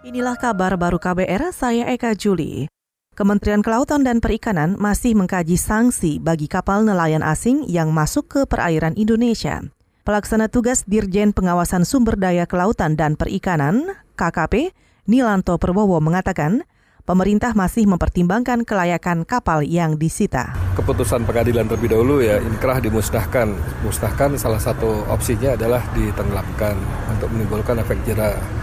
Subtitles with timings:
[0.00, 2.72] Inilah kabar baru KBR, saya Eka Juli.
[3.12, 8.96] Kementerian Kelautan dan Perikanan masih mengkaji sanksi bagi kapal nelayan asing yang masuk ke perairan
[8.96, 9.60] Indonesia.
[10.08, 14.72] Pelaksana tugas Dirjen Pengawasan Sumber Daya Kelautan dan Perikanan, KKP,
[15.04, 16.64] Nilanto Perbowo mengatakan,
[17.04, 20.56] pemerintah masih mempertimbangkan kelayakan kapal yang disita.
[20.80, 23.52] Keputusan pengadilan terlebih dahulu ya inkrah dimusnahkan.
[23.84, 26.80] Musnahkan salah satu opsinya adalah ditenggelamkan
[27.12, 28.59] untuk menimbulkan efek jerah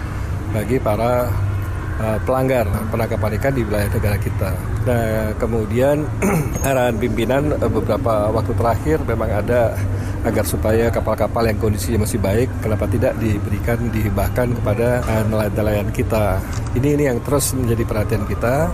[0.52, 1.28] bagi para
[2.02, 4.52] uh, pelanggar penangkapan ikan di wilayah negara kita.
[4.88, 6.08] Nah, kemudian
[6.68, 9.76] arahan pimpinan uh, beberapa waktu terakhir memang ada
[10.26, 16.42] agar supaya kapal-kapal yang kondisinya masih baik, kenapa tidak diberikan dihibahkan kepada nelayan-nelayan kita.
[16.76, 18.68] Ini ini yang terus menjadi perhatian kita,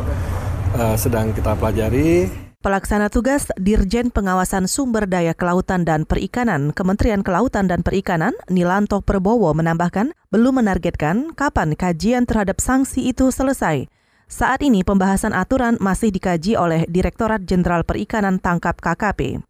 [0.73, 2.42] uh, sedang kita pelajari.
[2.63, 9.51] Pelaksana tugas Dirjen Pengawasan Sumber Daya Kelautan dan Perikanan Kementerian Kelautan dan Perikanan Nilanto Perbowo
[9.51, 13.91] menambahkan belum menargetkan kapan kajian terhadap sanksi itu selesai.
[14.31, 19.43] Saat ini pembahasan aturan masih dikaji oleh Direktorat Jenderal Perikanan Tangkap KKP.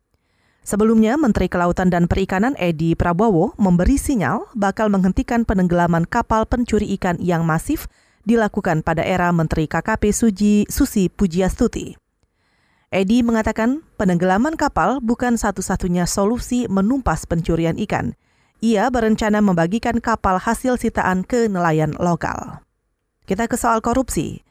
[0.66, 7.22] Sebelumnya, Menteri Kelautan dan Perikanan Edi Prabowo memberi sinyal bakal menghentikan penenggelaman kapal pencuri ikan
[7.22, 7.86] yang masif
[8.26, 12.03] dilakukan pada era Menteri KKP Suji Susi Pujiastuti.
[12.94, 18.14] Edi mengatakan penenggelaman kapal bukan satu-satunya solusi menumpas pencurian ikan.
[18.62, 22.62] Ia berencana membagikan kapal hasil sitaan ke nelayan lokal.
[23.26, 24.46] Kita ke soal korupsi.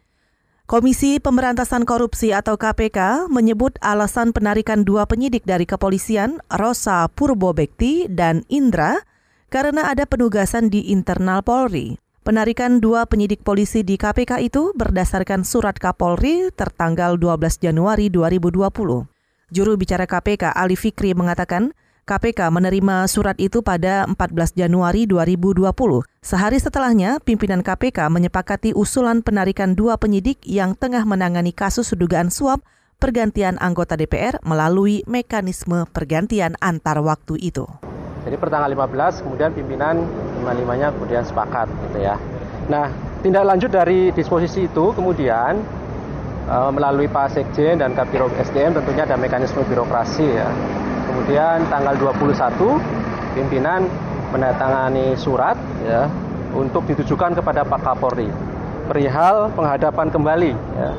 [0.67, 8.43] Komisi Pemberantasan Korupsi atau KPK menyebut alasan penarikan dua penyidik dari kepolisian, Rosa Purbobekti dan
[8.51, 9.07] Indra,
[9.55, 12.02] karena ada penugasan di internal Polri.
[12.23, 18.63] Penarikan dua penyidik polisi di KPK itu berdasarkan surat Kapolri tertanggal 12 Januari 2020.
[19.51, 21.75] Juru bicara KPK Ali Fikri mengatakan,
[22.07, 25.75] KPK menerima surat itu pada 14 Januari 2020.
[26.23, 32.63] Sehari setelahnya, pimpinan KPK menyepakati usulan penarikan dua penyidik yang tengah menangani kasus dugaan suap
[33.03, 37.67] pergantian anggota DPR melalui mekanisme pergantian antar waktu itu.
[38.23, 40.07] Jadi pertanggal 15 kemudian pimpinan
[40.43, 42.19] lima-limanya kemudian sepakat gitu ya.
[42.67, 42.91] Nah,
[43.23, 45.63] tindak lanjut dari disposisi itu kemudian
[46.51, 50.51] e, melalui Pak Sekjen dan Kabiro SDM tentunya ada mekanisme birokrasi ya.
[51.07, 53.87] Kemudian tanggal 21 pimpinan
[54.35, 55.55] menandatangani surat
[55.87, 56.11] ya
[56.53, 58.29] untuk ditujukan kepada Pak Kapolri
[58.91, 60.91] perihal penghadapan kembali ya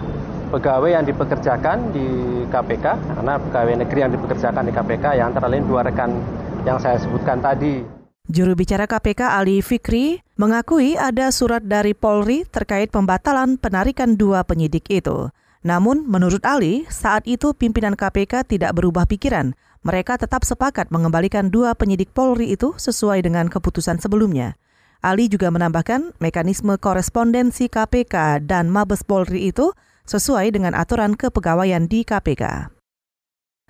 [0.53, 2.07] pegawai yang dipekerjakan di
[2.53, 2.85] KPK
[3.17, 6.13] karena pegawai negeri yang dipekerjakan di KPK yang antara lain dua rekan
[6.61, 8.02] yang saya sebutkan tadi.
[8.31, 14.87] Juru bicara KPK Ali Fikri mengakui ada surat dari Polri terkait pembatalan penarikan dua penyidik
[14.87, 15.27] itu.
[15.59, 19.51] Namun, menurut Ali, saat itu pimpinan KPK tidak berubah pikiran.
[19.83, 24.55] Mereka tetap sepakat mengembalikan dua penyidik Polri itu sesuai dengan keputusan sebelumnya.
[25.03, 29.75] Ali juga menambahkan mekanisme korespondensi KPK dan Mabes Polri itu
[30.07, 32.71] sesuai dengan aturan kepegawaian di KPK.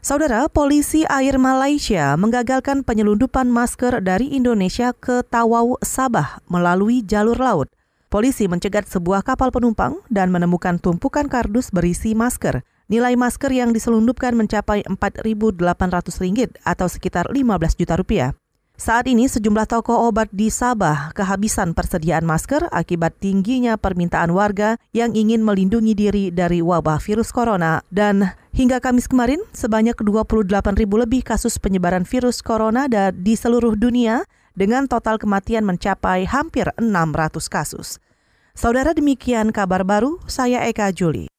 [0.04, 7.72] Saudara, polisi air Malaysia menggagalkan penyelundupan masker dari Indonesia ke Tawau, Sabah melalui jalur laut.
[8.12, 12.68] Polisi mencegat sebuah kapal penumpang dan menemukan tumpukan kardus berisi masker.
[12.92, 18.36] Nilai masker yang diselundupkan mencapai Rp4.800 atau sekitar 15 juta rupiah.
[18.76, 25.16] Saat ini sejumlah toko obat di Sabah kehabisan persediaan masker akibat tingginya permintaan warga yang
[25.16, 30.46] ingin melindungi diri dari wabah virus corona dan hingga Kamis kemarin sebanyak 28
[30.78, 37.34] ribu lebih kasus penyebaran virus corona di seluruh dunia dengan total kematian mencapai hampir 600
[37.50, 37.98] kasus.
[38.54, 41.33] Saudara demikian kabar baru, saya Eka Juli.